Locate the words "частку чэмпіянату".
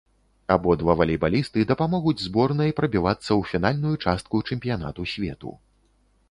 4.07-5.01